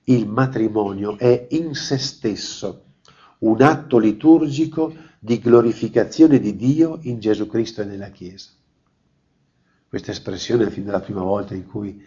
[0.08, 2.84] Il matrimonio è in se stesso
[3.38, 8.50] un atto liturgico di glorificazione di Dio in Gesù Cristo e nella Chiesa.
[9.88, 12.00] Questa espressione, fin dalla prima volta in cui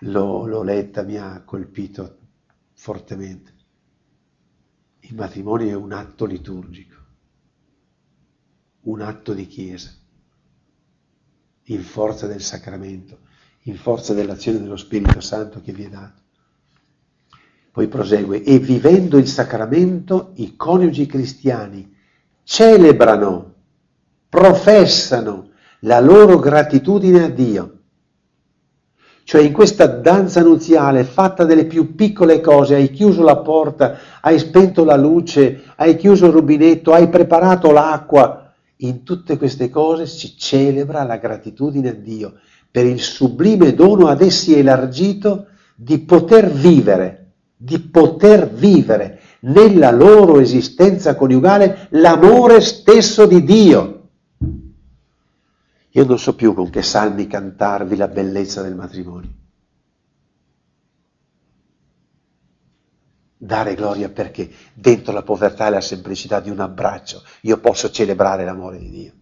[0.00, 2.18] l'ho, l'ho letta, mi ha colpito
[2.74, 3.54] fortemente.
[5.00, 6.96] Il matrimonio è un atto liturgico,
[8.82, 9.94] un atto di chiesa,
[11.64, 13.20] in forza del sacramento,
[13.62, 16.24] in forza dell'azione dello Spirito Santo che vi è dato.
[17.76, 21.94] Poi prosegue, e vivendo il sacramento i coniugi cristiani
[22.42, 23.52] celebrano,
[24.30, 25.50] professano
[25.80, 27.78] la loro gratitudine a Dio.
[29.24, 34.38] Cioè in questa danza nuziale fatta delle più piccole cose, hai chiuso la porta, hai
[34.38, 40.34] spento la luce, hai chiuso il rubinetto, hai preparato l'acqua, in tutte queste cose si
[40.38, 42.36] celebra la gratitudine a Dio
[42.70, 47.25] per il sublime dono ad essi elargito di poter vivere,
[47.56, 53.92] di poter vivere nella loro esistenza coniugale l'amore stesso di Dio.
[55.90, 59.30] Io non so più con che salmi cantarvi la bellezza del matrimonio.
[63.38, 68.44] Dare gloria perché dentro la povertà e la semplicità di un abbraccio io posso celebrare
[68.44, 69.12] l'amore di Dio.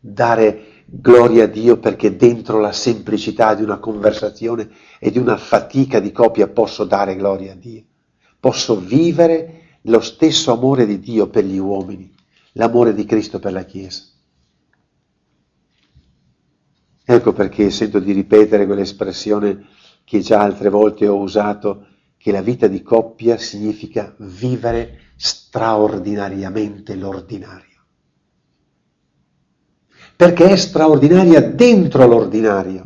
[0.00, 6.00] Dare gloria a Dio perché dentro la semplicità di una conversazione e di una fatica
[6.00, 7.84] di coppia posso dare gloria a Dio.
[8.38, 12.12] posso vivere lo stesso amore di Dio per gli uomini,
[12.52, 14.02] l'amore di Cristo per la Chiesa.
[17.04, 19.66] Ecco perché sento di ripetere quell'espressione
[20.04, 27.71] che già altre volte ho usato, che la vita di coppia significa vivere straordinariamente l'ordinario.
[30.22, 32.84] Perché è straordinaria dentro l'ordinario.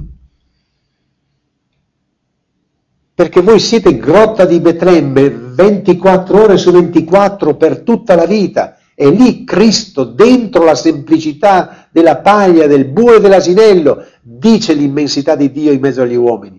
[3.15, 8.79] Perché voi siete grotta di Betlemme 24 ore su 24 per tutta la vita.
[8.95, 15.53] E lì Cristo, dentro la semplicità della paglia, del bue e dell'asinello, dice l'immensità di
[15.53, 16.59] Dio in mezzo agli uomini.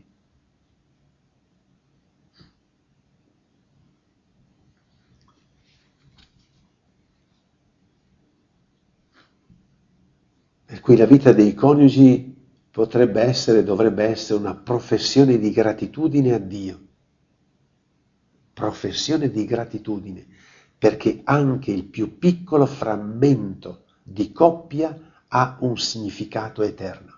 [10.87, 12.33] Cui la vita dei coniugi
[12.71, 16.87] potrebbe essere, dovrebbe essere una professione di gratitudine a Dio.
[18.53, 20.25] Professione di gratitudine,
[20.77, 27.17] perché anche il più piccolo frammento di coppia ha un significato eterno.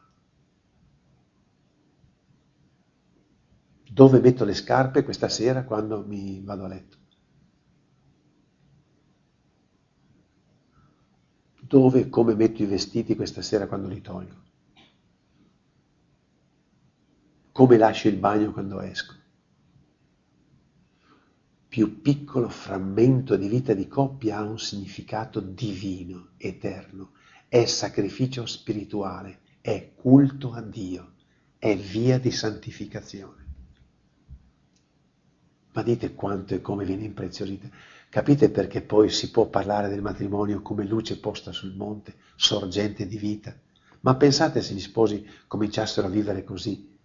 [3.88, 6.99] Dove metto le scarpe questa sera quando mi vado a letto?
[11.70, 14.36] Dove e come metto i vestiti questa sera quando li tolgo,
[17.52, 19.14] come lascio il bagno quando esco.
[21.68, 27.12] Più piccolo frammento di vita di coppia ha un significato divino, eterno,
[27.48, 31.14] è sacrificio spirituale, è culto a Dio,
[31.60, 33.46] è via di santificazione.
[35.74, 37.70] Ma dite quanto e come viene impreziosita.
[38.10, 43.18] Capite perché poi si può parlare del matrimonio come luce posta sul monte, sorgente di
[43.18, 43.56] vita?
[44.02, 46.98] Ma pensate se gli sposi cominciassero a vivere così.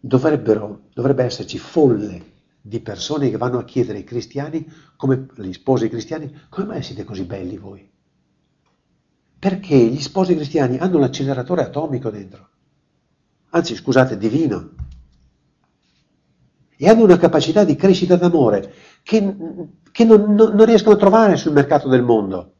[0.00, 6.46] dovrebbe esserci folle di persone che vanno a chiedere ai cristiani, come gli sposi cristiani,
[6.48, 7.88] come mai siete così belli voi?
[9.38, 12.48] Perché gli sposi cristiani hanno l'acceleratore atomico dentro.
[13.50, 14.74] Anzi, scusate, divino.
[16.80, 18.72] E hanno una capacità di crescita d'amore
[19.02, 19.20] che
[19.98, 22.52] che non, non, riescono a trovare sul mercato del mondo,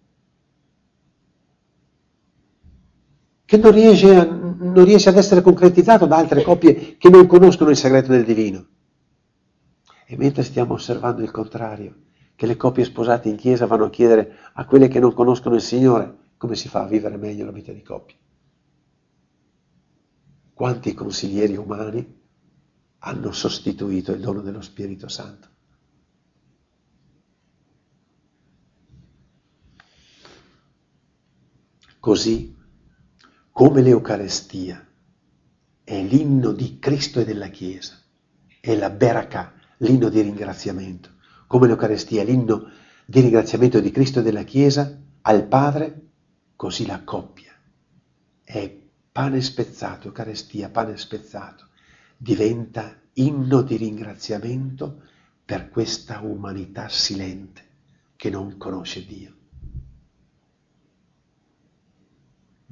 [3.44, 7.70] che non riesce, a, non riesce ad essere concretizzato da altre coppie che non conoscono
[7.70, 8.66] il segreto del divino.
[10.04, 11.94] E mentre stiamo osservando il contrario,
[12.34, 15.60] che le coppie sposate in chiesa vanno a chiedere a quelle che non conoscono il
[15.60, 18.16] Signore come si fa a vivere meglio la vita di coppia.
[20.54, 22.17] Quanti consiglieri umani
[23.08, 25.48] hanno sostituito il dono dello Spirito Santo?
[31.98, 32.56] Così
[33.50, 34.86] come l'Eucarestia
[35.82, 37.98] è l'inno di Cristo e della Chiesa,
[38.60, 41.14] è la Beracà, l'inno di ringraziamento,
[41.46, 42.70] come l'Eucarestia è l'inno
[43.04, 46.10] di ringraziamento di Cristo e della Chiesa al Padre,
[46.54, 47.48] così la coppia
[48.44, 48.74] è
[49.12, 51.67] pane spezzato, Eucarestia, pane spezzato,
[52.18, 55.02] diventa inno di ringraziamento
[55.44, 57.66] per questa umanità silente
[58.16, 59.36] che non conosce Dio.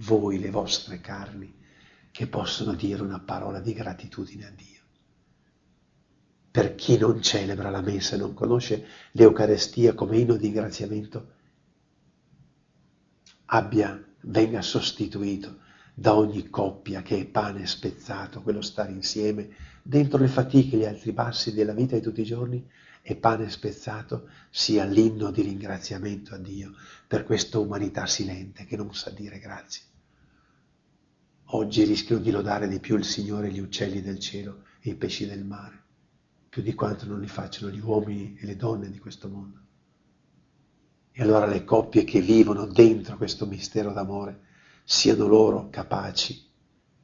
[0.01, 1.55] voi le vostre carni,
[2.11, 4.81] che possono dire una parola di gratitudine a Dio.
[6.51, 11.35] Per chi non celebra la messa e non conosce l'Eucarestia come inno di ringraziamento,
[13.47, 15.65] abbia, venga sostituito
[15.99, 19.49] da ogni coppia che è pane spezzato, quello stare insieme,
[19.83, 22.69] dentro le fatiche e gli altri bassi della vita di tutti i giorni,
[23.01, 26.75] e pane spezzato sia l'inno di ringraziamento a Dio
[27.07, 29.85] per questa umanità silente che non sa dire grazie.
[31.51, 35.27] Oggi rischiano di lodare di più il Signore gli uccelli del cielo e i pesci
[35.27, 35.83] del mare,
[36.51, 39.61] più di quanto non li facciano gli uomini e le donne di questo mondo.
[41.11, 44.45] E allora le coppie che vivono dentro questo mistero d'amore
[44.87, 46.49] siano loro capaci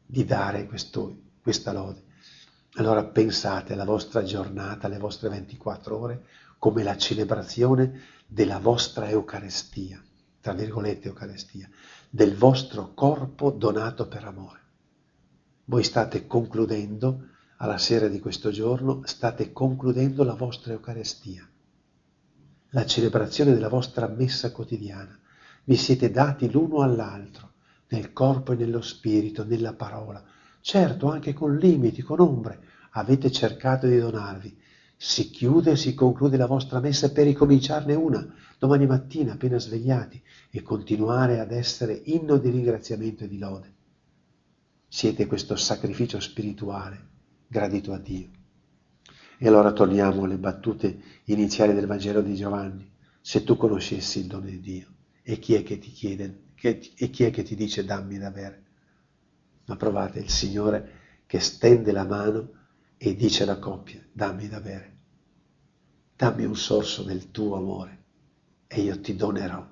[0.07, 2.11] di dare questo, questa lode
[2.77, 6.25] allora pensate alla vostra giornata, alle vostre 24 ore,
[6.59, 10.03] come la celebrazione della vostra Eucarestia,
[10.41, 11.69] tra virgolette Eucarestia,
[12.09, 14.61] del vostro corpo donato per amore.
[15.65, 17.29] Voi state concludendo,
[17.59, 21.47] alla sera di questo giorno, state concludendo la vostra Eucarestia,
[22.71, 25.17] la celebrazione della vostra messa quotidiana.
[25.65, 27.52] Vi siete dati l'uno all'altro,
[27.93, 30.25] nel corpo e nello spirito, nella parola,
[30.61, 32.61] certo anche con limiti, con ombre,
[32.93, 34.59] avete cercato di donarvi.
[34.97, 38.27] Si chiude e si conclude la vostra messa per ricominciarne una
[38.59, 43.75] domani mattina appena svegliati e continuare ad essere inno di ringraziamento e di lode.
[44.89, 47.11] Siete questo sacrificio spirituale
[47.47, 48.31] gradito a Dio.
[49.37, 52.91] E allora torniamo alle battute iniziali del Vangelo di Giovanni.
[53.21, 54.87] Se tu conoscessi il dono di Dio,
[55.23, 58.31] e chi è che ti chiede, che, e chi è che ti dice dammi da
[58.31, 58.63] bere?
[59.65, 62.53] Ma provate il Signore che stende la mano
[62.97, 64.97] e dice alla coppia, dammi da bere,
[66.15, 68.05] dammi un sorso del tuo amore
[68.69, 69.69] e io ti donerò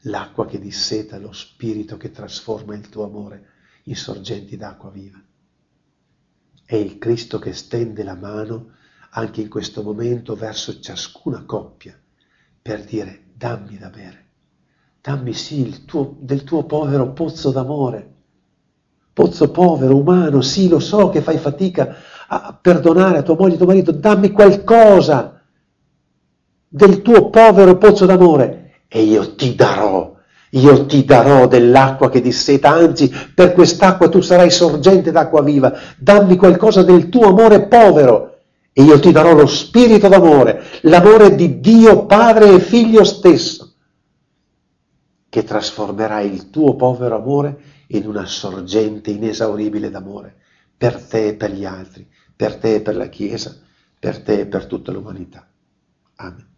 [0.00, 3.50] l'acqua che disseta lo spirito che trasforma il tuo amore
[3.84, 5.22] in sorgenti d'acqua viva.
[6.64, 8.72] È il Cristo che stende la mano
[9.10, 11.96] anche in questo momento verso ciascuna coppia
[12.60, 14.21] per dire dammi da bere,
[15.02, 18.08] dammi sì tuo, del tuo povero pozzo d'amore,
[19.12, 21.96] pozzo povero, umano, sì lo so che fai fatica
[22.28, 25.42] a perdonare a tua moglie, a tuo marito, dammi qualcosa
[26.68, 30.14] del tuo povero pozzo d'amore e io ti darò,
[30.50, 36.36] io ti darò dell'acqua che disseta, anzi per quest'acqua tu sarai sorgente d'acqua viva, dammi
[36.36, 38.36] qualcosa del tuo amore povero
[38.72, 43.71] e io ti darò lo spirito d'amore, l'amore di Dio Padre e Figlio stesso,
[45.32, 50.36] che trasformerà il tuo povero amore in una sorgente inesauribile d'amore
[50.76, 52.06] per te e per gli altri,
[52.36, 53.58] per te e per la Chiesa,
[53.98, 55.50] per te e per tutta l'umanità.
[56.16, 56.51] Amen.